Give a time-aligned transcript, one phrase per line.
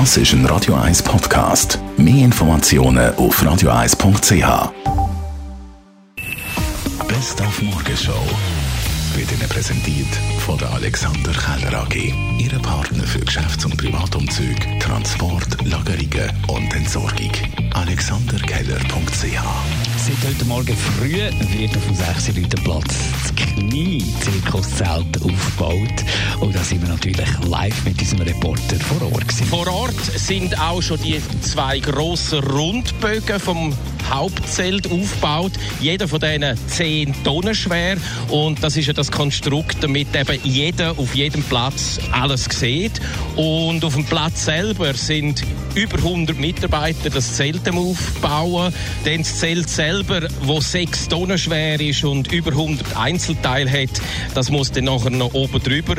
[0.00, 1.78] Das ist ein Radio 1 Podcast.
[1.96, 4.72] Mehr Informationen auf radio1.ch.
[7.06, 8.26] Best auf Morgenshow
[9.14, 10.08] wird Ihnen präsentiert
[10.44, 12.12] von der Alexander Keller AG.
[12.40, 17.30] Ihre Partner für Geschäfts- und Privatumzug, Transport, Lagerungen und Entsorgung.
[17.74, 21.18] AlexanderKeller.ch Seit heute Morgen früh
[21.56, 22.32] wird auf dem 6.
[22.64, 26.04] Platz das Knie-Zirkuszelt aufgebaut.
[26.40, 29.28] Und da sind wir natürlich live mit unserem Reporter vor Ort.
[29.28, 29.46] Gewesen.
[29.46, 33.72] Vor Ort sind auch schon die zwei grossen Rundbögen vom
[34.10, 35.52] Hauptzelt aufgebaut.
[35.80, 37.96] Jeder von denen 10 Tonnen schwer.
[38.28, 43.00] Und das ist ja das Konstrukt, damit eben jeder auf jedem Platz alles sieht.
[43.36, 45.44] Und auf dem Platz selber sind
[45.74, 48.72] über 100 Mitarbeiter das Zelt am Aufbauen.
[49.04, 54.00] Dann das Zelt selber, wo 6 Tonnen schwer ist und über 100 Einzelteile hat,
[54.34, 55.96] das muss dann nachher noch oben drüber.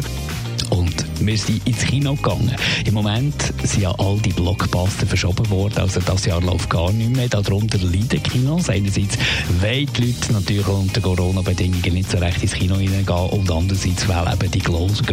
[1.25, 2.55] Wir sind ins Kino gegangen.
[2.85, 5.79] Im Moment sind ja all die Blockbuster verschoben worden.
[5.79, 7.27] Also das Jahr läuft gar nicht mehr.
[7.27, 8.69] Darunter leiden Kinos.
[8.69, 9.17] Einerseits
[9.59, 14.33] wollen die Leute natürlich unter Corona-Bedingungen nicht so recht ins Kino hineingehen und andererseits weil
[14.33, 15.05] eben die grossen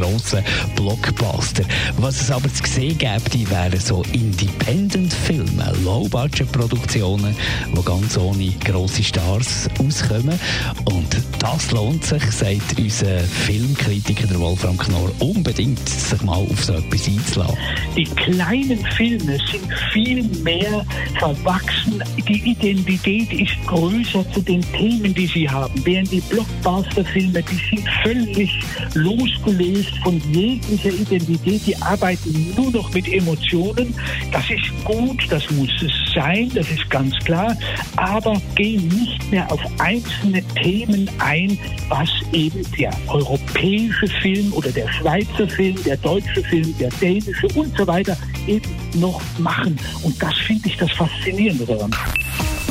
[0.76, 1.64] Blockbuster.
[1.96, 7.34] Was es aber zu sehen gäbe, wären so Independent-Filme, Low-Budget-Produktionen,
[7.74, 10.38] die ganz ohne grosse Stars auskommen.
[10.84, 17.08] Und das lohnt sich, sagt unser Filmkritiker Wolfram Knorr, unbedingt sich mal auf so etwas
[17.08, 17.58] einzulassen.
[17.96, 20.84] Die kleinen Filme sind viel mehr
[21.18, 22.02] verwachsen.
[22.28, 25.74] Die Identität ist größer zu den Themen, die sie haben.
[25.84, 28.50] Während die Blockbuster-Filme, die sind völlig
[28.94, 31.66] losgelöst von jeglicher Identität.
[31.66, 33.94] Die arbeiten nur noch mit Emotionen.
[34.32, 37.56] Das ist gut, das muss es sein, das ist ganz klar.
[37.96, 44.90] Aber gehen nicht mehr auf einzelne Themen ein, was eben der europäische Film oder der
[44.92, 49.78] Schweizer Film, der deutsche Film, der dänische und so weiter eben noch machen.
[50.02, 51.94] Und das finde ich das Faszinierende daran.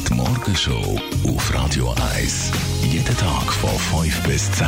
[0.08, 2.52] Die Morgenshow auf Radio 1.
[2.91, 4.68] Jeden Tag von 5 bis 10.